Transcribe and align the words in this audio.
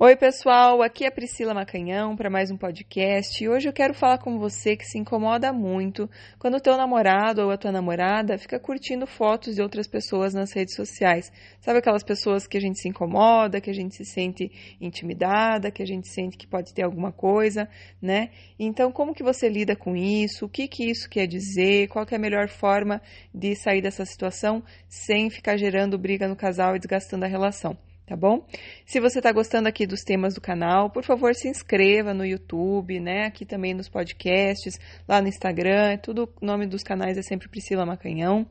Oi, 0.00 0.14
pessoal, 0.14 0.80
aqui 0.80 1.04
é 1.04 1.10
Priscila 1.10 1.52
Macanhão 1.52 2.14
para 2.14 2.30
mais 2.30 2.52
um 2.52 2.56
podcast. 2.56 3.42
E 3.42 3.48
hoje 3.48 3.68
eu 3.68 3.72
quero 3.72 3.92
falar 3.92 4.18
com 4.18 4.38
você 4.38 4.76
que 4.76 4.84
se 4.84 4.96
incomoda 4.96 5.52
muito 5.52 6.08
quando 6.38 6.56
o 6.56 6.60
teu 6.60 6.76
namorado 6.76 7.42
ou 7.42 7.50
a 7.50 7.56
tua 7.56 7.72
namorada 7.72 8.38
fica 8.38 8.60
curtindo 8.60 9.08
fotos 9.08 9.56
de 9.56 9.60
outras 9.60 9.88
pessoas 9.88 10.32
nas 10.32 10.52
redes 10.52 10.76
sociais. 10.76 11.32
Sabe 11.60 11.80
aquelas 11.80 12.04
pessoas 12.04 12.46
que 12.46 12.56
a 12.56 12.60
gente 12.60 12.78
se 12.78 12.88
incomoda, 12.88 13.60
que 13.60 13.70
a 13.70 13.74
gente 13.74 13.96
se 13.96 14.04
sente 14.04 14.48
intimidada, 14.80 15.72
que 15.72 15.82
a 15.82 15.86
gente 15.86 16.06
sente 16.08 16.36
que 16.36 16.46
pode 16.46 16.72
ter 16.72 16.84
alguma 16.84 17.10
coisa, 17.10 17.68
né? 18.00 18.30
Então, 18.56 18.92
como 18.92 19.12
que 19.12 19.24
você 19.24 19.48
lida 19.48 19.74
com 19.74 19.96
isso? 19.96 20.44
O 20.44 20.48
que 20.48 20.68
que 20.68 20.88
isso 20.88 21.10
quer 21.10 21.26
dizer? 21.26 21.88
Qual 21.88 22.06
que 22.06 22.14
é 22.14 22.18
a 22.18 22.20
melhor 22.20 22.46
forma 22.46 23.02
de 23.34 23.56
sair 23.56 23.82
dessa 23.82 24.04
situação 24.04 24.62
sem 24.88 25.28
ficar 25.28 25.56
gerando 25.56 25.98
briga 25.98 26.28
no 26.28 26.36
casal 26.36 26.76
e 26.76 26.78
desgastando 26.78 27.24
a 27.24 27.28
relação? 27.28 27.76
Tá 28.08 28.16
bom? 28.16 28.46
Se 28.86 29.00
você 29.00 29.18
está 29.18 29.30
gostando 29.30 29.68
aqui 29.68 29.86
dos 29.86 30.00
temas 30.00 30.34
do 30.34 30.40
canal, 30.40 30.88
por 30.88 31.04
favor, 31.04 31.34
se 31.34 31.46
inscreva 31.46 32.14
no 32.14 32.24
YouTube, 32.24 32.98
né? 32.98 33.26
Aqui 33.26 33.44
também 33.44 33.74
nos 33.74 33.88
podcasts, 33.88 34.78
lá 35.06 35.20
no 35.20 35.28
Instagram, 35.28 35.90
é 35.90 35.96
tudo 35.98 36.32
o 36.40 36.46
nome 36.46 36.66
dos 36.66 36.82
canais 36.82 37.18
é 37.18 37.22
sempre 37.22 37.48
Priscila 37.48 37.84
Macanhão. 37.84 38.46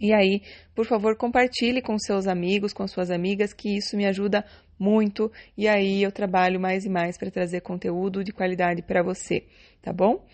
E 0.00 0.12
aí, 0.12 0.42
por 0.74 0.86
favor, 0.86 1.16
compartilhe 1.16 1.80
com 1.80 1.96
seus 1.98 2.26
amigos, 2.26 2.72
com 2.72 2.86
suas 2.88 3.12
amigas, 3.12 3.52
que 3.52 3.76
isso 3.76 3.96
me 3.96 4.06
ajuda 4.06 4.44
muito. 4.76 5.30
E 5.56 5.68
aí 5.68 6.02
eu 6.02 6.10
trabalho 6.10 6.58
mais 6.58 6.84
e 6.84 6.88
mais 6.88 7.16
para 7.16 7.30
trazer 7.30 7.60
conteúdo 7.60 8.24
de 8.24 8.32
qualidade 8.32 8.82
para 8.82 9.04
você, 9.04 9.44
tá 9.80 9.92
bom? 9.92 10.26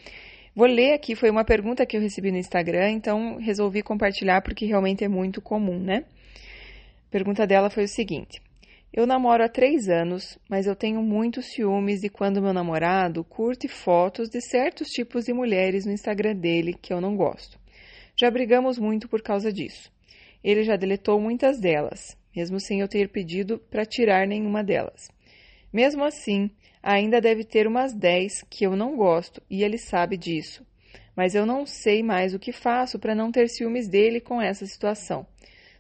Vou 0.57 0.67
ler 0.67 0.95
aqui, 0.95 1.15
foi 1.15 1.29
uma 1.29 1.45
pergunta 1.45 1.85
que 1.85 1.95
eu 1.95 2.01
recebi 2.01 2.33
no 2.33 2.39
Instagram, 2.39 2.91
então 2.91 3.37
resolvi 3.37 3.83
compartilhar 3.83 4.41
porque 4.41 4.65
realmente 4.65 5.05
é 5.05 5.09
muito 5.09 5.43
comum, 5.43 5.79
né? 5.79 6.07
Pergunta 7.11 7.45
dela 7.45 7.69
foi 7.69 7.85
o 7.85 7.89
seguinte: 7.89 8.41
Eu 8.93 9.05
namoro 9.05 9.43
há 9.43 9.49
três 9.49 9.89
anos, 9.89 10.39
mas 10.49 10.67
eu 10.67 10.77
tenho 10.77 11.03
muitos 11.03 11.47
ciúmes 11.47 12.01
de 12.01 12.09
quando 12.09 12.41
meu 12.41 12.53
namorado 12.53 13.25
curte 13.25 13.67
fotos 13.67 14.29
de 14.29 14.41
certos 14.41 14.89
tipos 14.89 15.25
de 15.25 15.33
mulheres 15.33 15.85
no 15.85 15.93
Instagram 15.93 16.37
dele 16.37 16.73
que 16.73 16.93
eu 16.93 17.01
não 17.01 17.17
gosto. 17.17 17.59
Já 18.17 18.31
brigamos 18.31 18.79
muito 18.79 19.09
por 19.09 19.23
causa 19.23 19.53
disso. 19.53 19.91
Ele 20.43 20.63
já 20.63 20.77
deletou 20.77 21.21
muitas 21.21 21.59
delas, 21.59 22.17
mesmo 22.35 22.61
sem 22.61 22.81
eu 22.81 22.87
ter 22.87 23.09
pedido 23.09 23.59
para 23.59 23.85
tirar 23.85 24.27
nenhuma 24.27 24.63
delas. 24.63 25.11
Mesmo 25.73 26.05
assim, 26.05 26.49
ainda 26.81 27.21
deve 27.21 27.43
ter 27.43 27.67
umas 27.67 27.93
dez 27.93 28.45
que 28.49 28.65
eu 28.65 28.77
não 28.77 28.97
gosto 28.97 29.43
e 29.51 29.65
ele 29.65 29.79
sabe 29.79 30.17
disso. 30.17 30.65
Mas 31.17 31.35
eu 31.35 31.45
não 31.45 31.67
sei 31.67 32.05
mais 32.05 32.35
o 32.35 32.39
que 32.39 32.53
faço 32.53 32.99
para 33.01 33.17
não 33.17 33.33
ter 33.33 33.49
ciúmes 33.49 33.89
dele 33.89 34.21
com 34.21 34.41
essa 34.41 34.65
situação. 34.65 35.27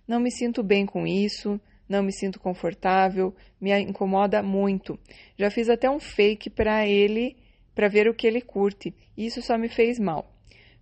Não 0.06 0.20
me 0.20 0.30
sinto 0.30 0.62
bem 0.62 0.86
com 0.86 1.06
isso, 1.06 1.60
não 1.88 2.02
me 2.02 2.12
sinto 2.12 2.38
confortável, 2.38 3.34
me 3.60 3.76
incomoda 3.80 4.42
muito. 4.42 4.98
Já 5.36 5.50
fiz 5.50 5.68
até 5.68 5.90
um 5.90 5.98
fake 5.98 6.50
para 6.50 6.86
ele, 6.86 7.36
para 7.74 7.88
ver 7.88 8.08
o 8.08 8.14
que 8.14 8.26
ele 8.26 8.40
curte, 8.40 8.94
e 9.16 9.26
isso 9.26 9.42
só 9.42 9.58
me 9.58 9.68
fez 9.68 9.98
mal. 9.98 10.32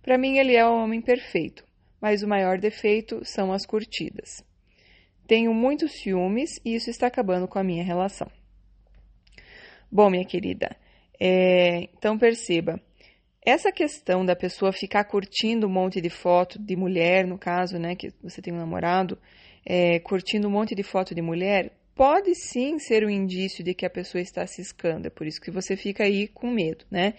Para 0.01 0.17
mim, 0.17 0.37
ele 0.37 0.55
é 0.55 0.65
um 0.65 0.83
homem 0.83 1.01
perfeito, 1.01 1.65
mas 1.99 2.23
o 2.23 2.27
maior 2.27 2.59
defeito 2.59 3.21
são 3.23 3.51
as 3.51 3.65
curtidas. 3.65 4.43
Tenho 5.27 5.53
muitos 5.53 5.93
ciúmes 6.01 6.59
e 6.65 6.75
isso 6.75 6.89
está 6.89 7.07
acabando 7.07 7.47
com 7.47 7.59
a 7.59 7.63
minha 7.63 7.83
relação. 7.83 8.29
Bom, 9.91 10.09
minha 10.09 10.25
querida, 10.25 10.75
é, 11.19 11.89
então 11.95 12.17
perceba, 12.17 12.79
essa 13.45 13.71
questão 13.71 14.25
da 14.25 14.35
pessoa 14.35 14.71
ficar 14.71 15.05
curtindo 15.05 15.67
um 15.67 15.71
monte 15.71 16.01
de 16.01 16.09
foto 16.09 16.59
de 16.59 16.75
mulher, 16.75 17.25
no 17.25 17.37
caso, 17.37 17.77
né, 17.79 17.95
que 17.95 18.11
você 18.21 18.41
tem 18.41 18.53
um 18.53 18.57
namorado, 18.57 19.17
é, 19.65 19.99
curtindo 19.99 20.47
um 20.47 20.51
monte 20.51 20.75
de 20.75 20.83
foto 20.83 21.15
de 21.15 21.21
mulher, 21.21 21.71
pode 21.95 22.33
sim 22.35 22.79
ser 22.79 23.05
um 23.05 23.09
indício 23.09 23.63
de 23.63 23.73
que 23.73 23.85
a 23.85 23.89
pessoa 23.89 24.21
está 24.21 24.45
ciscando. 24.45 25.07
É 25.07 25.09
por 25.09 25.27
isso 25.27 25.41
que 25.41 25.51
você 25.51 25.75
fica 25.75 26.03
aí 26.03 26.27
com 26.27 26.49
medo, 26.49 26.85
né? 26.89 27.13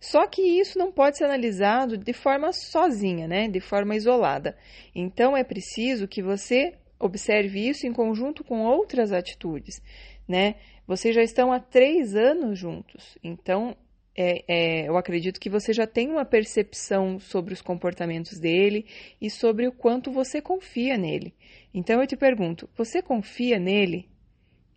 Só 0.00 0.26
que 0.26 0.42
isso 0.42 0.78
não 0.78 0.90
pode 0.90 1.18
ser 1.18 1.24
analisado 1.24 1.96
de 1.96 2.12
forma 2.12 2.50
sozinha, 2.52 3.28
né? 3.28 3.46
De 3.48 3.60
forma 3.60 3.94
isolada. 3.94 4.56
Então 4.94 5.36
é 5.36 5.44
preciso 5.44 6.08
que 6.08 6.22
você 6.22 6.74
observe 6.98 7.68
isso 7.68 7.86
em 7.86 7.92
conjunto 7.92 8.42
com 8.42 8.62
outras 8.62 9.12
atitudes, 9.12 9.82
né? 10.26 10.54
Vocês 10.86 11.14
já 11.14 11.22
estão 11.22 11.52
há 11.52 11.60
três 11.60 12.16
anos 12.16 12.58
juntos, 12.58 13.18
então 13.22 13.76
é, 14.14 14.44
é, 14.46 14.88
eu 14.88 14.96
acredito 14.96 15.40
que 15.40 15.48
você 15.48 15.72
já 15.72 15.86
tem 15.86 16.10
uma 16.10 16.24
percepção 16.24 17.18
sobre 17.18 17.54
os 17.54 17.62
comportamentos 17.62 18.38
dele 18.38 18.86
e 19.20 19.30
sobre 19.30 19.66
o 19.66 19.72
quanto 19.72 20.12
você 20.12 20.40
confia 20.42 20.98
nele. 20.98 21.34
Então 21.72 22.00
eu 22.00 22.06
te 22.06 22.16
pergunto: 22.16 22.68
você 22.76 23.00
confia 23.00 23.58
nele? 23.58 24.08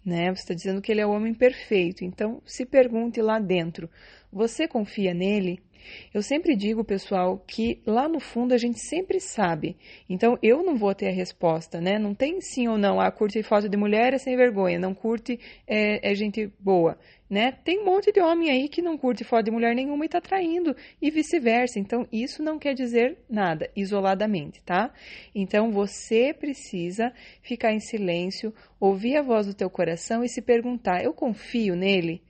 Né? 0.05 0.33
Você 0.33 0.41
está 0.41 0.53
dizendo 0.53 0.81
que 0.81 0.91
ele 0.91 1.01
é 1.01 1.05
o 1.05 1.11
homem 1.11 1.33
perfeito. 1.33 2.05
Então 2.05 2.41
se 2.45 2.65
pergunte 2.65 3.21
lá 3.21 3.39
dentro: 3.39 3.89
você 4.31 4.67
confia 4.67 5.13
nele? 5.13 5.61
Eu 6.13 6.21
sempre 6.21 6.55
digo, 6.55 6.83
pessoal, 6.83 7.43
que 7.47 7.81
lá 7.85 8.07
no 8.07 8.19
fundo 8.19 8.53
a 8.53 8.57
gente 8.57 8.79
sempre 8.79 9.19
sabe. 9.19 9.77
Então 10.09 10.37
eu 10.41 10.63
não 10.63 10.75
vou 10.75 10.93
ter 10.93 11.07
a 11.07 11.11
resposta, 11.11 11.81
né? 11.81 11.99
Não 11.99 12.13
tem 12.13 12.39
sim 12.41 12.67
ou 12.67 12.77
não. 12.77 12.99
Ah, 12.99 13.11
curte 13.11 13.41
foto 13.43 13.69
de 13.69 13.77
mulher 13.77 14.13
é 14.13 14.17
sem 14.17 14.35
vergonha, 14.35 14.79
não 14.79 14.93
curte 14.93 15.39
é, 15.67 16.11
é 16.11 16.15
gente 16.15 16.51
boa, 16.59 16.97
né? 17.29 17.51
Tem 17.63 17.79
um 17.79 17.85
monte 17.85 18.11
de 18.11 18.21
homem 18.21 18.49
aí 18.49 18.69
que 18.69 18.81
não 18.81 18.97
curte 18.97 19.23
foto 19.23 19.45
de 19.45 19.51
mulher 19.51 19.75
nenhuma 19.75 20.05
e 20.05 20.09
tá 20.09 20.21
traindo 20.21 20.75
e 21.01 21.09
vice-versa. 21.09 21.79
Então 21.79 22.07
isso 22.11 22.43
não 22.43 22.59
quer 22.59 22.73
dizer 22.73 23.17
nada 23.29 23.69
isoladamente, 23.75 24.61
tá? 24.63 24.93
Então 25.33 25.71
você 25.71 26.33
precisa 26.33 27.11
ficar 27.41 27.73
em 27.73 27.79
silêncio, 27.79 28.53
ouvir 28.79 29.17
a 29.17 29.21
voz 29.21 29.47
do 29.47 29.53
teu 29.53 29.69
coração 29.69 30.23
e 30.23 30.29
se 30.29 30.41
perguntar: 30.41 31.03
eu 31.03 31.13
confio 31.13 31.75
nele? 31.75 32.21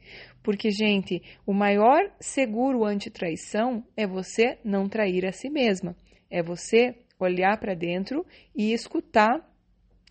Porque, 0.46 0.70
gente, 0.70 1.24
o 1.44 1.52
maior 1.52 2.12
seguro 2.20 2.86
anti-traição 2.86 3.84
é 3.98 4.06
você 4.06 4.60
não 4.64 4.88
trair 4.88 5.26
a 5.26 5.32
si 5.32 5.50
mesma. 5.50 5.96
É 6.30 6.44
você 6.44 6.94
olhar 7.20 7.58
para 7.58 7.74
dentro 7.74 8.24
e 8.56 8.72
escutar 8.72 9.44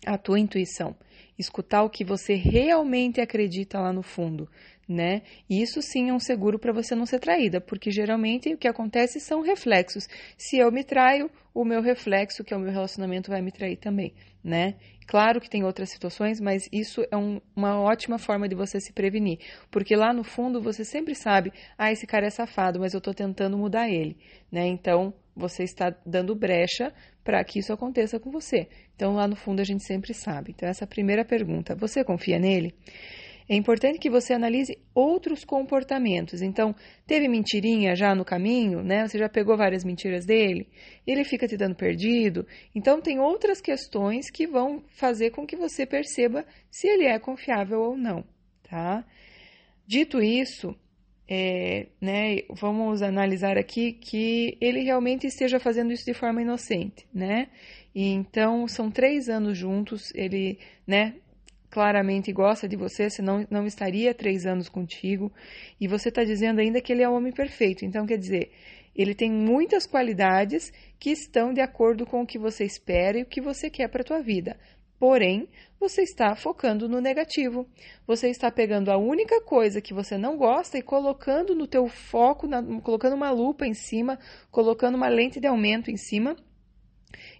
a 0.05 0.17
tua 0.17 0.37
intuição, 0.37 0.93
escutar 1.39 1.83
o 1.83 1.89
que 1.89 2.03
você 2.03 2.35
realmente 2.35 3.21
acredita 3.21 3.79
lá 3.79 3.93
no 3.93 4.03
fundo, 4.03 4.49
né? 4.87 5.23
Isso 5.49 5.81
sim 5.81 6.09
é 6.09 6.13
um 6.13 6.19
seguro 6.19 6.59
para 6.59 6.71
você 6.71 6.93
não 6.95 7.05
ser 7.05 7.19
traída, 7.19 7.59
porque 7.59 7.89
geralmente 7.91 8.53
o 8.53 8.57
que 8.57 8.67
acontece 8.67 9.19
são 9.19 9.41
reflexos. 9.41 10.07
Se 10.37 10.57
eu 10.57 10.71
me 10.71 10.83
traio, 10.83 11.29
o 11.53 11.65
meu 11.65 11.81
reflexo, 11.81 12.43
que 12.43 12.53
é 12.53 12.57
o 12.57 12.59
meu 12.59 12.71
relacionamento, 12.71 13.31
vai 13.31 13.41
me 13.41 13.51
trair 13.51 13.77
também, 13.77 14.13
né? 14.43 14.75
Claro 15.07 15.39
que 15.39 15.49
tem 15.49 15.63
outras 15.63 15.89
situações, 15.89 16.39
mas 16.39 16.67
isso 16.71 17.05
é 17.11 17.17
um, 17.17 17.39
uma 17.55 17.79
ótima 17.79 18.17
forma 18.17 18.47
de 18.47 18.55
você 18.55 18.79
se 18.79 18.91
prevenir, 18.91 19.39
porque 19.69 19.95
lá 19.95 20.11
no 20.11 20.23
fundo 20.23 20.61
você 20.61 20.83
sempre 20.83 21.13
sabe, 21.13 21.51
ah, 21.77 21.91
esse 21.91 22.07
cara 22.07 22.25
é 22.25 22.29
safado, 22.29 22.79
mas 22.79 22.93
eu 22.93 22.97
estou 22.97 23.13
tentando 23.13 23.57
mudar 23.57 23.87
ele, 23.87 24.17
né? 24.51 24.65
Então 24.65 25.13
você 25.35 25.63
está 25.63 25.93
dando 26.05 26.33
brecha 26.35 26.93
para 27.23 27.43
que 27.43 27.59
isso 27.59 27.73
aconteça 27.73 28.19
com 28.19 28.31
você. 28.31 28.67
Então 28.95 29.13
lá 29.13 29.27
no 29.27 29.35
fundo 29.35 29.59
a 29.59 29.63
gente 29.63 29.83
sempre 29.83 30.13
sabe. 30.13 30.53
Então 30.55 30.67
essa 30.67 30.85
é 30.85 30.87
primeira 30.87 31.25
pergunta, 31.25 31.75
você 31.75 32.03
confia 32.03 32.39
nele? 32.39 32.73
É 33.47 33.55
importante 33.55 33.99
que 33.99 34.09
você 34.09 34.33
analise 34.33 34.77
outros 34.93 35.45
comportamentos. 35.45 36.41
Então, 36.41 36.75
teve 37.05 37.27
mentirinha 37.27 37.95
já 37.95 38.15
no 38.15 38.25
caminho, 38.25 38.83
né? 38.83 39.07
Você 39.07 39.19
já 39.19 39.29
pegou 39.29 39.55
várias 39.55 39.83
mentiras 39.83 40.25
dele? 40.25 40.67
Ele 41.05 41.23
fica 41.23 41.47
te 41.47 41.55
dando 41.55 41.75
perdido? 41.75 42.47
Então, 42.73 42.99
tem 42.99 43.19
outras 43.19 43.61
questões 43.61 44.31
que 44.31 44.47
vão 44.47 44.83
fazer 44.95 45.29
com 45.29 45.45
que 45.45 45.55
você 45.55 45.85
perceba 45.85 46.43
se 46.71 46.87
ele 46.87 47.05
é 47.05 47.19
confiável 47.19 47.81
ou 47.81 47.95
não, 47.95 48.23
tá? 48.63 49.05
Dito 49.85 50.21
isso, 50.23 50.75
é, 51.27 51.87
né, 52.01 52.37
vamos 52.49 53.01
analisar 53.01 53.57
aqui 53.57 53.93
que 53.93 54.57
ele 54.59 54.81
realmente 54.81 55.27
esteja 55.27 55.59
fazendo 55.59 55.91
isso 55.91 56.05
de 56.05 56.13
forma 56.13 56.41
inocente, 56.41 57.07
né? 57.13 57.47
E 57.93 58.09
então 58.09 58.67
são 58.67 58.91
três 58.91 59.29
anos 59.29 59.57
juntos, 59.57 60.11
ele, 60.15 60.59
né, 60.85 61.15
claramente 61.69 62.31
gosta 62.31 62.67
de 62.67 62.75
você, 62.75 63.09
senão 63.09 63.45
não 63.49 63.65
estaria 63.65 64.13
três 64.13 64.45
anos 64.45 64.69
contigo. 64.69 65.31
E 65.79 65.87
você 65.87 66.09
está 66.09 66.23
dizendo 66.23 66.59
ainda 66.59 66.81
que 66.81 66.91
ele 66.91 67.03
é 67.03 67.09
o 67.09 67.13
homem 67.13 67.31
perfeito. 67.31 67.85
Então, 67.85 68.05
quer 68.05 68.17
dizer, 68.17 68.51
ele 68.95 69.13
tem 69.13 69.31
muitas 69.31 69.85
qualidades 69.85 70.71
que 70.97 71.09
estão 71.09 71.53
de 71.53 71.61
acordo 71.61 72.05
com 72.05 72.21
o 72.21 72.25
que 72.25 72.39
você 72.39 72.63
espera 72.63 73.19
e 73.19 73.23
o 73.23 73.25
que 73.25 73.41
você 73.41 73.69
quer 73.69 73.89
para 73.89 74.01
a 74.01 74.05
tua 74.05 74.21
vida. 74.21 74.57
Porém, 74.97 75.49
você 75.77 76.03
está 76.03 76.33
focando 76.35 76.87
no 76.87 77.01
negativo. 77.01 77.67
Você 78.07 78.29
está 78.29 78.49
pegando 78.49 78.89
a 78.89 78.97
única 78.97 79.41
coisa 79.41 79.81
que 79.81 79.93
você 79.93 80.17
não 80.17 80.37
gosta 80.37 80.77
e 80.77 80.81
colocando 80.81 81.53
no 81.53 81.67
teu 81.67 81.87
foco, 81.87 82.47
na, 82.47 82.63
colocando 82.81 83.15
uma 83.15 83.29
lupa 83.31 83.67
em 83.67 83.73
cima, 83.73 84.17
colocando 84.49 84.95
uma 84.95 85.09
lente 85.09 85.39
de 85.39 85.47
aumento 85.47 85.91
em 85.91 85.97
cima 85.97 86.37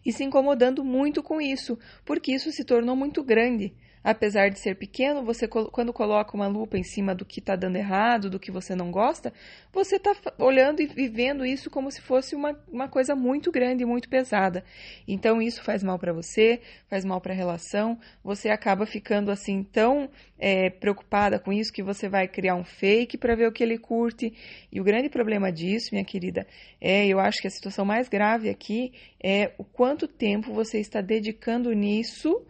e 0.06 0.12
se 0.12 0.24
incomodando 0.24 0.84
muito 0.84 1.24
com 1.24 1.42
isso, 1.42 1.80
porque 2.04 2.34
isso 2.34 2.52
se 2.52 2.64
tornou 2.64 2.96
muito 2.96 3.24
grande 3.24 3.74
apesar 4.06 4.50
de 4.50 4.60
ser 4.60 4.76
pequeno, 4.76 5.26
você 5.26 5.48
quando 5.48 5.92
coloca 5.92 6.38
uma 6.38 6.48
lupa 6.48 6.78
em 6.78 6.84
cima 6.84 7.16
do 7.16 7.26
que 7.26 7.40
está 7.40 7.56
dando 7.56 7.76
errado, 7.76 8.30
do 8.30 8.40
que 8.40 8.52
você 8.52 8.76
não 8.76 8.92
gosta, 8.92 9.34
você 9.74 9.96
está 9.96 10.16
olhando 10.38 10.80
e 10.80 10.86
vivendo 10.86 11.44
isso 11.44 11.72
como 11.72 11.90
se 11.90 12.02
fosse 12.02 12.36
uma, 12.36 12.56
uma 12.72 12.88
coisa 12.88 13.16
muito 13.16 13.52
grande, 13.52 13.84
muito 13.84 14.08
pesada. 14.08 14.64
Então 15.08 15.42
isso 15.42 15.64
faz 15.64 15.82
mal 15.82 15.98
para 15.98 16.14
você, 16.14 16.62
faz 16.88 17.04
mal 17.04 17.20
para 17.20 17.34
a 17.34 17.36
relação. 17.36 17.98
Você 18.24 18.50
acaba 18.50 18.86
ficando 18.86 19.32
assim 19.32 19.64
tão 19.64 20.08
é, 20.38 20.70
preocupada 20.70 21.40
com 21.40 21.52
isso 21.52 21.74
que 21.74 21.82
você 21.82 22.08
vai 22.08 22.28
criar 22.28 22.54
um 22.54 22.64
fake 22.64 23.18
para 23.18 23.36
ver 23.36 23.48
o 23.48 23.52
que 23.52 23.64
ele 23.64 23.80
curte. 23.80 24.32
E 24.72 24.80
o 24.80 24.84
grande 24.84 25.10
problema 25.10 25.52
disso, 25.52 25.90
minha 25.92 26.06
querida, 26.06 26.46
é 26.80 27.08
eu 27.08 27.20
acho 27.20 27.42
que 27.42 27.48
a 27.48 27.52
situação 27.52 27.84
mais 27.84 28.08
grave 28.08 28.52
aqui 28.52 28.94
é 29.20 29.52
o 29.58 29.64
quanto 29.64 30.08
tempo 30.08 30.54
você 30.54 30.80
está 30.80 31.02
dedicando 31.02 31.72
nisso 31.74 32.46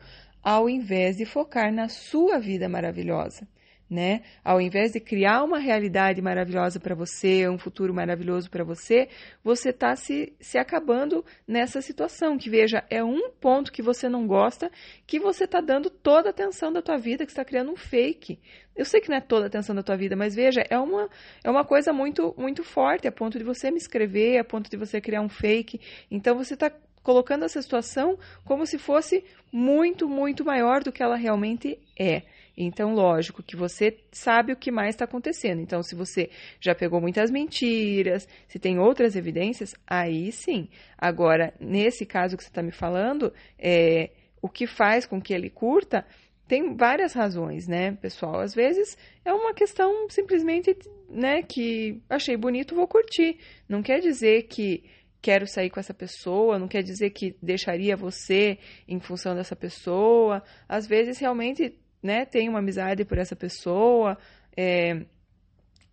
ao 0.46 0.70
invés 0.70 1.18
de 1.18 1.26
focar 1.26 1.74
na 1.74 1.90
sua 1.90 2.38
vida 2.38 2.70
maravilhosa. 2.70 3.48
Né? 3.90 4.22
Ao 4.44 4.60
invés 4.60 4.94
de 4.94 5.00
criar 5.00 5.44
uma 5.44 5.60
realidade 5.60 6.20
maravilhosa 6.20 6.80
para 6.80 6.96
você, 6.96 7.48
um 7.48 7.58
futuro 7.58 7.94
maravilhoso 7.94 8.50
para 8.50 8.64
você, 8.64 9.08
você 9.44 9.70
está 9.70 9.96
se, 9.96 10.34
se 10.40 10.58
acabando 10.58 11.24
nessa 11.48 11.82
situação. 11.82 12.38
Que 12.38 12.50
veja, 12.50 12.84
é 12.90 13.04
um 13.04 13.30
ponto 13.30 13.72
que 13.72 13.84
você 13.84 14.10
não 14.10 14.26
gosta, 14.28 14.72
que 15.06 15.20
você 15.20 15.46
está 15.46 15.62
dando 15.62 15.90
toda 15.90 16.30
a 16.30 16.32
atenção 16.32 16.72
da 16.72 16.82
tua 16.82 16.98
vida, 16.98 17.26
que 17.26 17.32
está 17.32 17.46
criando 17.46 17.72
um 17.72 17.76
fake. 17.76 18.40
Eu 18.76 18.86
sei 18.86 19.00
que 19.02 19.10
não 19.10 19.18
é 19.18 19.22
toda 19.22 19.46
a 19.46 19.48
atenção 19.48 19.76
da 19.76 19.84
tua 19.84 19.96
vida, 19.96 20.16
mas 20.16 20.36
veja, 20.36 20.64
é 20.68 20.78
uma, 20.78 21.08
é 21.44 21.50
uma 21.50 21.64
coisa 21.64 21.94
muito, 21.94 22.36
muito 22.38 22.64
forte, 22.64 23.08
a 23.08 23.12
ponto 23.12 23.38
de 23.38 23.44
você 23.44 23.70
me 23.70 23.78
escrever, 23.78 24.40
a 24.40 24.44
ponto 24.44 24.70
de 24.70 24.78
você 24.78 25.00
criar 25.00 25.22
um 25.22 25.30
fake. 25.30 25.80
Então 26.10 26.36
você 26.36 26.56
está 26.56 26.72
colocando 27.06 27.46
essa 27.46 27.62
situação 27.62 28.18
como 28.44 28.66
se 28.66 28.80
fosse 28.80 29.24
muito, 29.52 30.10
muito 30.10 30.44
maior 30.44 30.84
do 30.84 30.92
que 30.92 31.04
ela 31.04 31.16
realmente 31.16 31.78
é. 31.98 32.24
Então, 32.58 32.96
lógico 32.96 33.44
que 33.44 33.56
você 33.56 34.00
sabe 34.12 34.52
o 34.52 34.56
que 34.56 34.72
mais 34.72 34.96
está 34.96 35.06
acontecendo. 35.06 35.62
Então, 35.62 35.84
se 35.84 35.94
você 35.94 36.32
já 36.60 36.74
pegou 36.74 37.00
muitas 37.00 37.30
mentiras, 37.30 38.28
se 38.48 38.58
tem 38.58 38.80
outras 38.80 39.16
evidências, 39.16 39.76
aí 39.86 40.32
sim. 40.32 40.68
Agora, 40.98 41.54
nesse 41.60 42.08
caso 42.08 42.36
que 42.36 42.44
você 42.44 42.50
está 42.50 42.64
me 42.64 42.72
falando, 42.72 43.32
é, 43.60 44.10
o 44.42 44.50
que 44.50 44.66
faz 44.66 45.06
com 45.06 45.22
que 45.22 45.34
ele 45.34 45.50
curta 45.50 46.04
tem 46.48 46.76
várias 46.76 47.14
razões, 47.14 47.68
né, 47.68 47.92
pessoal? 48.02 48.40
Às 48.40 48.56
vezes 48.56 48.98
é 49.24 49.32
uma 49.32 49.54
questão 49.54 50.10
simplesmente, 50.10 50.76
né, 51.10 51.44
que 51.44 52.02
achei 52.10 52.36
bonito, 52.36 52.76
vou 52.76 52.88
curtir. 52.88 53.38
Não 53.70 53.84
quer 53.84 54.00
dizer 54.00 54.44
que 54.44 54.84
quero 55.26 55.48
sair 55.48 55.72
com 55.72 55.80
essa 55.80 55.94
pessoa, 55.94 56.60
não 56.60 56.68
quer 56.68 56.84
dizer 56.84 57.10
que 57.10 57.36
deixaria 57.42 57.98
você 57.98 58.60
em 58.88 59.00
função 59.00 59.34
dessa 59.34 59.56
pessoa. 59.56 60.44
Às 60.70 60.86
vezes 60.86 61.18
realmente, 61.18 61.76
né, 62.02 62.26
tem 62.26 62.48
uma 62.48 62.60
amizade 62.60 63.04
por 63.04 63.18
essa 63.18 63.36
pessoa. 63.36 64.20
É, 64.56 64.92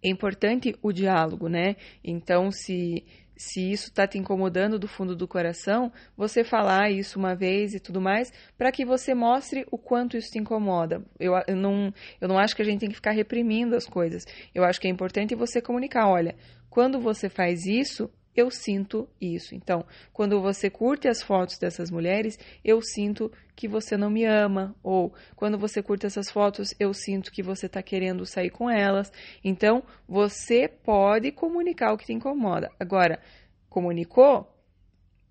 é 0.02 0.10
importante 0.10 0.76
o 0.82 0.92
diálogo, 0.92 1.48
né? 1.48 1.76
Então, 2.04 2.50
se 2.50 3.06
se 3.34 3.72
isso 3.72 3.88
está 3.88 4.06
te 4.06 4.18
incomodando 4.18 4.78
do 4.78 4.86
fundo 4.86 5.16
do 5.16 5.26
coração, 5.26 5.90
você 6.16 6.44
falar 6.44 6.92
isso 6.92 7.18
uma 7.18 7.34
vez 7.34 7.74
e 7.74 7.80
tudo 7.80 8.00
mais, 8.00 8.30
para 8.56 8.70
que 8.70 8.84
você 8.84 9.14
mostre 9.14 9.66
o 9.68 9.78
quanto 9.78 10.16
isso 10.16 10.30
te 10.30 10.38
incomoda. 10.38 11.02
Eu, 11.18 11.32
eu, 11.48 11.56
não, 11.56 11.92
eu 12.20 12.28
não 12.28 12.38
acho 12.38 12.54
que 12.54 12.62
a 12.62 12.64
gente 12.64 12.80
tem 12.80 12.90
que 12.90 12.94
ficar 12.94 13.10
reprimindo 13.10 13.74
as 13.74 13.86
coisas. 13.86 14.24
Eu 14.54 14.62
acho 14.62 14.78
que 14.78 14.86
é 14.86 14.90
importante 14.90 15.34
você 15.34 15.60
comunicar: 15.60 16.06
olha, 16.08 16.36
quando 16.70 17.00
você 17.00 17.28
faz 17.28 17.64
isso, 17.66 18.08
eu 18.34 18.50
sinto 18.50 19.08
isso. 19.20 19.54
Então, 19.54 19.84
quando 20.12 20.40
você 20.40 20.70
curte 20.70 21.08
as 21.08 21.22
fotos 21.22 21.58
dessas 21.58 21.90
mulheres, 21.90 22.38
eu 22.64 22.80
sinto 22.80 23.30
que 23.54 23.68
você 23.68 23.96
não 23.96 24.10
me 24.10 24.24
ama. 24.24 24.74
Ou 24.82 25.12
quando 25.36 25.58
você 25.58 25.82
curte 25.82 26.06
essas 26.06 26.30
fotos, 26.30 26.74
eu 26.80 26.94
sinto 26.94 27.30
que 27.30 27.42
você 27.42 27.66
está 27.66 27.82
querendo 27.82 28.24
sair 28.24 28.50
com 28.50 28.70
elas. 28.70 29.12
Então, 29.44 29.82
você 30.08 30.68
pode 30.68 31.30
comunicar 31.32 31.92
o 31.92 31.98
que 31.98 32.06
te 32.06 32.12
incomoda. 32.12 32.70
Agora, 32.80 33.20
comunicou? 33.68 34.48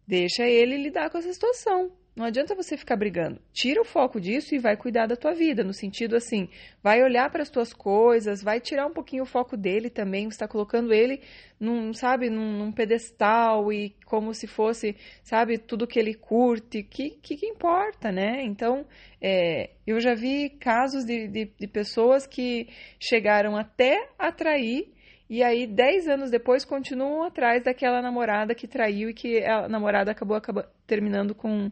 Deixa 0.08 0.46
ele 0.46 0.78
lidar 0.78 1.10
com 1.10 1.18
essa 1.18 1.32
situação. 1.34 2.01
Não 2.14 2.26
adianta 2.26 2.54
você 2.54 2.76
ficar 2.76 2.98
brigando. 2.98 3.42
Tira 3.54 3.82
o 3.82 3.86
foco 3.86 4.20
disso 4.20 4.54
e 4.54 4.60
vai 4.60 4.76
cuidar 4.76 5.08
da 5.08 5.16
tua 5.16 5.34
vida, 5.34 5.64
no 5.64 5.74
sentido 5.74 6.18
assim, 6.18 6.50
vai 6.84 7.02
olhar 7.02 7.30
para 7.32 7.42
as 7.42 7.50
tuas 7.50 7.74
coisas, 7.74 8.44
vai 8.44 8.60
tirar 8.60 8.86
um 8.86 8.92
pouquinho 8.92 9.24
o 9.24 9.26
foco 9.26 9.56
dele 9.56 9.90
também, 9.90 10.26
você 10.26 10.36
está 10.36 10.48
colocando 10.48 10.94
ele 10.94 11.22
num, 11.58 11.94
sabe, 11.94 12.30
num, 12.30 12.58
num, 12.58 12.72
pedestal 12.72 13.72
e 13.72 13.96
como 14.06 14.34
se 14.34 14.46
fosse, 14.46 14.96
sabe, 15.24 15.58
tudo 15.58 15.88
que 15.88 16.00
ele 16.00 16.14
curte, 16.14 16.84
que 16.84 17.12
que, 17.12 17.38
que 17.38 17.46
importa, 17.46 18.12
né? 18.12 18.44
Então, 18.44 18.86
é, 19.22 19.70
eu 19.88 20.02
já 20.02 20.14
vi 20.14 20.50
casos 20.50 21.06
de, 21.06 21.30
de, 21.30 21.46
de 21.58 21.68
pessoas 21.68 22.28
que 22.28 22.68
chegaram 23.00 23.56
até 23.56 24.10
a 24.20 24.34
trair 24.34 24.92
e 25.32 25.42
aí, 25.42 25.66
dez 25.66 26.10
anos 26.10 26.30
depois, 26.30 26.66
continuam 26.66 27.24
atrás 27.24 27.64
daquela 27.64 28.02
namorada 28.02 28.54
que 28.54 28.68
traiu 28.68 29.10
e 29.10 29.14
que 29.14 29.42
a 29.46 29.66
namorada 29.70 30.12
acabou, 30.12 30.36
acabou 30.36 30.66
terminando 30.86 31.34
com, 31.34 31.72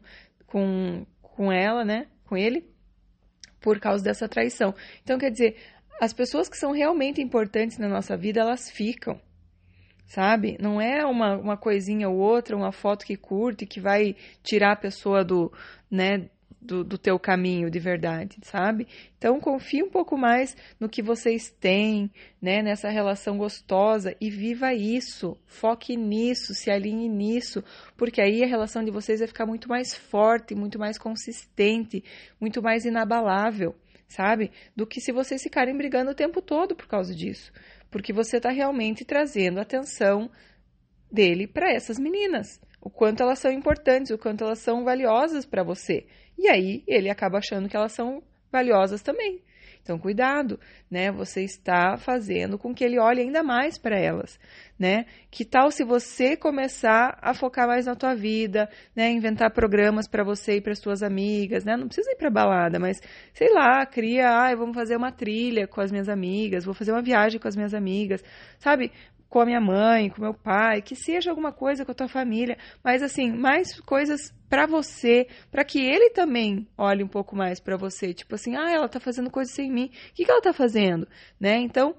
com, 0.51 1.06
com 1.22 1.51
ela, 1.51 1.86
né? 1.86 2.07
Com 2.25 2.38
ele, 2.38 2.69
por 3.60 3.80
causa 3.80 4.04
dessa 4.04 4.28
traição. 4.28 4.74
Então, 5.04 5.18
quer 5.18 5.31
dizer, 5.31 5.57
as 6.00 6.13
pessoas 6.13 6.50
que 6.50 6.57
são 6.57 6.72
realmente 6.72 7.22
importantes 7.22 7.78
na 7.78 7.88
nossa 7.88 8.16
vida, 8.18 8.42
elas 8.42 8.69
ficam. 8.69 9.19
Sabe? 10.06 10.57
Não 10.60 10.81
é 10.81 11.06
uma, 11.06 11.38
uma 11.38 11.57
coisinha 11.57 12.10
ou 12.10 12.18
outra, 12.18 12.57
uma 12.57 12.72
foto 12.72 13.06
que 13.06 13.16
curte, 13.16 13.68
que 13.68 13.80
vai 13.80 14.16
tirar 14.42 14.72
a 14.72 14.75
pessoa 14.75 15.24
do, 15.24 15.54
né, 15.90 16.30
do, 16.61 16.83
do 16.83 16.97
teu 16.97 17.17
caminho 17.17 17.69
de 17.69 17.79
verdade, 17.79 18.38
sabe? 18.41 18.88
Então 19.17 19.39
confie 19.39 19.81
um 19.81 19.89
pouco 19.89 20.17
mais 20.17 20.56
no 20.79 20.89
que 20.89 21.01
vocês 21.01 21.50
têm, 21.50 22.11
né? 22.41 22.61
Nessa 22.61 22.89
relação 22.89 23.38
gostosa 23.38 24.15
e 24.19 24.29
viva 24.29 24.73
isso, 24.73 25.38
foque 25.45 25.95
nisso, 25.95 26.53
se 26.53 26.69
alinhe 26.69 27.07
nisso, 27.07 27.63
porque 27.95 28.21
aí 28.21 28.44
a 28.44 28.47
relação 28.47 28.83
de 28.83 28.91
vocês 28.91 29.19
vai 29.19 29.27
ficar 29.27 29.45
muito 29.45 29.69
mais 29.69 29.95
forte, 29.95 30.53
muito 30.53 30.77
mais 30.77 30.97
consistente, 30.97 32.03
muito 32.39 32.61
mais 32.61 32.85
inabalável, 32.85 33.75
sabe? 34.07 34.51
Do 34.75 34.85
que 34.85 35.00
se 35.00 35.11
vocês 35.11 35.41
ficarem 35.41 35.75
brigando 35.75 36.11
o 36.11 36.15
tempo 36.15 36.41
todo 36.41 36.75
por 36.75 36.88
causa 36.88 37.15
disso, 37.15 37.51
porque 37.89 38.11
você 38.11 38.38
está 38.38 38.50
realmente 38.50 39.06
trazendo 39.06 39.59
atenção 39.59 40.29
dele 41.11 41.47
para 41.47 41.71
essas 41.71 41.97
meninas 41.97 42.59
o 42.81 42.90
quanto 42.90 43.22
elas 43.22 43.40
são 43.40 43.52
importantes, 43.52 44.12
o 44.12 44.18
quanto 44.18 44.44
elas 44.44 44.60
são 44.60 44.84
valiosas 44.84 45.46
para 45.46 45.64
você. 45.64 46.06
E 46.38 46.48
aí 46.48 46.84
ele 46.88 47.10
acaba 47.10 47.38
achando 47.38 47.68
que 47.68 47.76
elas 47.76 47.92
são 47.92 48.24
valiosas 48.52 49.02
também. 49.02 49.42
Então, 49.81 49.98
cuidado, 49.98 50.60
né? 50.92 51.12
Você 51.12 51.42
está 51.42 51.98
fazendo 51.98 52.58
com 52.60 52.76
que 52.76 52.84
ele 52.84 53.00
olhe 53.00 53.22
ainda 53.22 53.42
mais 53.42 53.78
para 53.78 53.98
elas, 53.98 54.40
né? 54.78 55.06
Que 55.31 55.44
tal 55.44 55.72
se 55.72 55.84
você 55.84 56.38
começar 56.38 57.18
a 57.22 57.34
focar 57.34 57.66
mais 57.66 57.86
na 57.86 57.96
tua 57.96 58.14
vida, 58.14 58.70
né? 58.96 59.10
Inventar 59.10 59.52
programas 59.52 60.08
para 60.08 60.24
você 60.24 60.58
e 60.58 60.62
para 60.62 60.76
suas 60.76 61.02
amigas, 61.02 61.66
né? 61.66 61.76
Não 61.76 61.88
precisa 61.88 62.12
ir 62.12 62.18
para 62.18 62.30
balada, 62.30 62.78
mas 62.78 63.02
sei 63.34 63.52
lá, 63.52 63.84
cria, 63.86 64.30
ah, 64.30 64.54
vamos 64.56 64.76
fazer 64.76 64.96
uma 64.96 65.12
trilha 65.12 65.68
com 65.68 65.81
as 65.81 65.92
minhas 65.92 66.10
amigas, 66.10 66.66
vou 66.66 66.74
fazer 66.74 66.92
uma 66.92 67.02
viagem 67.02 67.40
com 67.40 67.48
as 67.48 67.56
minhas 67.56 67.74
amigas, 67.74 68.24
sabe? 68.59 68.92
Com 69.30 69.40
a 69.40 69.45
minha 69.45 69.62
mãe, 69.62 70.09
com 70.09 70.21
meu 70.21 70.33
pai, 70.33 70.81
que 70.81 70.95
seja 70.95 71.30
alguma 71.30 71.52
coisa 71.52 71.86
com 71.86 71.92
a 71.92 71.95
tua 71.95 72.07
família, 72.07 72.57
mas 72.83 73.04
assim, 73.04 73.31
mais 73.31 73.80
coisas 73.81 74.33
para 74.50 74.66
você, 74.66 75.28
para 75.52 75.64
que 75.64 75.80
ele 75.80 76.09
também 76.09 76.68
olhe 76.76 77.04
um 77.04 77.07
pouco 77.07 77.36
mais 77.36 77.59
para 77.59 77.78
você, 77.78 78.14
tipo 78.14 78.33
assim, 78.33 78.56
ah, 78.56 78.71
ela 78.71 78.90
tá 78.90 79.00
fazendo 79.00 79.30
coisa 79.30 79.52
sem 79.52 79.71
mim. 79.71 79.92
O 80.09 80.14
que, 80.16 80.26
que 80.26 80.31
ela 80.31 80.42
tá 80.42 80.52
fazendo, 80.52 81.07
né? 81.40 81.57
Então, 81.57 81.95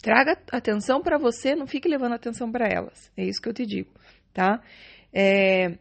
traga 0.00 0.38
atenção 0.52 1.02
para 1.02 1.18
você, 1.18 1.56
não 1.56 1.66
fique 1.66 1.88
levando 1.88 2.14
atenção 2.14 2.50
para 2.52 2.68
elas. 2.68 3.10
É 3.16 3.24
isso 3.24 3.42
que 3.42 3.48
eu 3.48 3.54
te 3.54 3.66
digo, 3.66 3.90
tá? 4.32 4.62
É, 5.12 5.76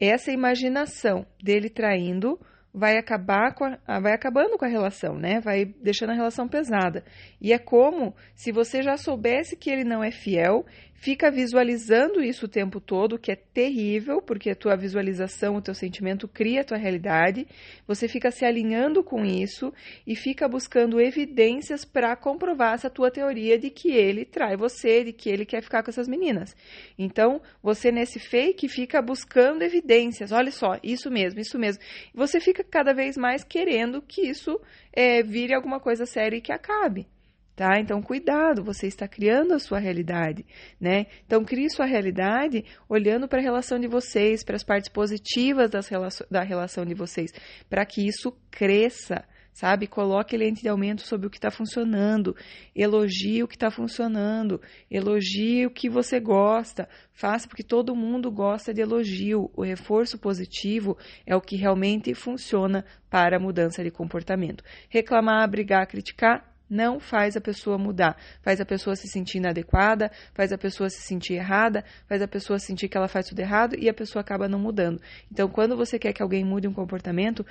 essa 0.00 0.32
imaginação 0.32 1.24
dele 1.40 1.70
traindo 1.70 2.40
vai 2.72 2.96
acabar 2.96 3.54
com 3.54 3.64
a, 3.64 4.00
vai 4.00 4.12
acabando 4.12 4.56
com 4.56 4.64
a 4.64 4.68
relação, 4.68 5.14
né? 5.14 5.40
Vai 5.40 5.64
deixando 5.64 6.10
a 6.10 6.14
relação 6.14 6.48
pesada. 6.48 7.04
E 7.40 7.52
é 7.52 7.58
como 7.58 8.14
se 8.34 8.50
você 8.50 8.82
já 8.82 8.96
soubesse 8.96 9.56
que 9.56 9.70
ele 9.70 9.84
não 9.84 10.02
é 10.02 10.10
fiel 10.10 10.64
fica 11.02 11.32
visualizando 11.32 12.22
isso 12.22 12.46
o 12.46 12.48
tempo 12.48 12.80
todo, 12.80 13.18
que 13.18 13.32
é 13.32 13.34
terrível, 13.34 14.22
porque 14.22 14.50
a 14.50 14.54
tua 14.54 14.76
visualização, 14.76 15.56
o 15.56 15.60
teu 15.60 15.74
sentimento 15.74 16.28
cria 16.28 16.60
a 16.60 16.64
tua 16.64 16.76
realidade. 16.78 17.44
Você 17.88 18.06
fica 18.06 18.30
se 18.30 18.44
alinhando 18.44 19.02
com 19.02 19.24
isso 19.24 19.74
e 20.06 20.14
fica 20.14 20.46
buscando 20.46 21.00
evidências 21.00 21.84
para 21.84 22.14
comprovar 22.14 22.74
essa 22.74 22.88
tua 22.88 23.10
teoria 23.10 23.58
de 23.58 23.68
que 23.68 23.90
ele 23.90 24.24
trai 24.24 24.56
você, 24.56 25.02
de 25.02 25.12
que 25.12 25.28
ele 25.28 25.44
quer 25.44 25.60
ficar 25.60 25.82
com 25.82 25.90
essas 25.90 26.06
meninas. 26.06 26.54
Então, 26.96 27.42
você 27.60 27.90
nesse 27.90 28.20
fake 28.20 28.68
fica 28.68 29.02
buscando 29.02 29.62
evidências. 29.62 30.30
Olha 30.30 30.52
só, 30.52 30.78
isso 30.84 31.10
mesmo, 31.10 31.40
isso 31.40 31.58
mesmo. 31.58 31.82
Você 32.14 32.38
fica 32.38 32.62
cada 32.62 32.94
vez 32.94 33.16
mais 33.16 33.42
querendo 33.42 34.00
que 34.00 34.20
isso 34.20 34.60
é, 34.92 35.20
vire 35.20 35.52
alguma 35.52 35.80
coisa 35.80 36.06
séria 36.06 36.36
e 36.36 36.40
que 36.40 36.52
acabe 36.52 37.08
tá? 37.54 37.78
Então, 37.78 38.00
cuidado, 38.02 38.64
você 38.64 38.86
está 38.86 39.06
criando 39.06 39.52
a 39.52 39.58
sua 39.58 39.78
realidade, 39.78 40.44
né? 40.80 41.06
Então, 41.26 41.44
crie 41.44 41.70
sua 41.70 41.86
realidade 41.86 42.64
olhando 42.88 43.28
para 43.28 43.38
a 43.38 43.42
relação 43.42 43.78
de 43.78 43.86
vocês, 43.86 44.42
para 44.42 44.56
as 44.56 44.64
partes 44.64 44.90
positivas 44.90 45.70
das 45.70 45.88
relaço 45.88 46.24
da 46.30 46.42
relação 46.42 46.84
de 46.84 46.94
vocês, 46.94 47.30
para 47.68 47.84
que 47.84 48.06
isso 48.06 48.32
cresça, 48.50 49.24
sabe? 49.52 49.86
Coloque 49.86 50.36
lente 50.36 50.62
de 50.62 50.68
aumento 50.68 51.02
sobre 51.02 51.26
o 51.26 51.30
que 51.30 51.36
está 51.36 51.50
funcionando, 51.50 52.34
elogie 52.74 53.42
o 53.42 53.48
que 53.48 53.56
está 53.56 53.70
funcionando, 53.70 54.60
elogie 54.90 55.66
o 55.66 55.70
que 55.70 55.90
você 55.90 56.18
gosta, 56.18 56.88
faça 57.12 57.46
porque 57.46 57.62
todo 57.62 57.94
mundo 57.94 58.30
gosta 58.30 58.72
de 58.72 58.80
elogio. 58.80 59.50
O 59.54 59.62
reforço 59.62 60.18
positivo 60.18 60.96
é 61.26 61.36
o 61.36 61.40
que 61.40 61.56
realmente 61.56 62.14
funciona 62.14 62.84
para 63.10 63.36
a 63.36 63.40
mudança 63.40 63.84
de 63.84 63.90
comportamento. 63.90 64.64
Reclamar, 64.88 65.48
brigar, 65.50 65.86
criticar 65.86 66.51
não 66.68 66.98
faz 66.98 67.36
a 67.36 67.40
pessoa 67.40 67.78
mudar, 67.78 68.16
faz 68.42 68.60
a 68.60 68.64
pessoa 68.64 68.96
se 68.96 69.08
sentir 69.08 69.38
inadequada, 69.38 70.10
faz 70.34 70.52
a 70.52 70.58
pessoa 70.58 70.88
se 70.88 71.02
sentir 71.02 71.34
errada, 71.34 71.84
faz 72.08 72.22
a 72.22 72.28
pessoa 72.28 72.58
sentir 72.58 72.88
que 72.88 72.96
ela 72.96 73.08
faz 73.08 73.28
tudo 73.28 73.40
errado 73.40 73.76
e 73.78 73.88
a 73.88 73.94
pessoa 73.94 74.20
acaba 74.20 74.48
não 74.48 74.58
mudando. 74.58 75.00
Então, 75.30 75.48
quando 75.48 75.76
você 75.76 75.98
quer 75.98 76.12
que 76.12 76.22
alguém 76.22 76.44
mude 76.44 76.66
um 76.66 76.72
comportamento, 76.72 77.44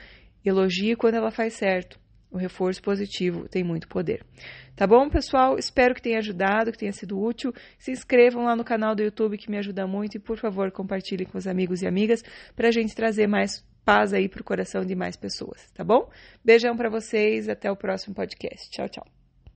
elogie 0.44 0.96
quando 0.96 1.16
ela 1.16 1.32
faz 1.32 1.54
certo. 1.54 2.00
O 2.32 2.38
reforço 2.38 2.82
positivo 2.82 3.50
tem 3.50 3.62
muito 3.62 3.90
poder. 3.90 4.26
Tá 4.74 4.88
bom, 4.88 5.10
pessoal? 5.10 5.60
Espero 5.60 5.94
que 5.94 6.02
tenha 6.02 6.18
ajudado, 6.20 6.72
que 6.72 6.78
tenha 6.78 6.94
sido 6.94 7.20
útil. 7.20 7.54
Se 7.78 7.92
inscrevam 7.92 8.46
lá 8.46 8.56
no 8.56 8.64
canal 8.64 8.96
do 8.96 9.04
YouTube 9.04 9.38
que 9.38 9.52
me 9.52 9.58
ajuda 9.58 9.86
muito 9.86 10.16
e, 10.16 10.20
por 10.20 10.38
favor, 10.38 10.72
compartilhem 10.72 11.28
com 11.28 11.38
os 11.38 11.46
amigos 11.46 11.82
e 11.82 11.88
amigas 11.88 12.24
para 12.56 12.70
a 12.70 12.72
gente 12.72 12.96
trazer 12.96 13.28
mais 13.28 13.66
paz 13.86 14.14
aí 14.14 14.30
para 14.30 14.42
o 14.42 14.44
coração 14.44 14.86
de 14.86 14.96
mais 14.96 15.16
pessoas, 15.16 15.70
tá 15.74 15.84
bom? 15.84 16.10
Beijão 16.44 16.76
para 16.76 16.90
vocês, 16.90 17.50
até 17.50 17.72
o 17.72 17.76
próximo 17.76 18.16
podcast. 18.16 18.70
Tchau, 18.70 18.90
tchau. 18.90 19.21